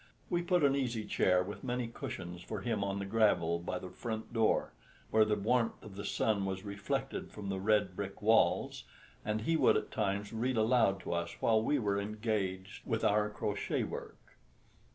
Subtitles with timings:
[0.31, 3.91] We put an easy chair with many cushions for him on the gravel by the
[3.91, 4.73] front door,
[5.11, 8.83] where the warmth of the sun was reflected from the red brick walls,
[9.23, 13.29] and he would at times read aloud to us while we were engaged with our
[13.29, 14.39] crochet work.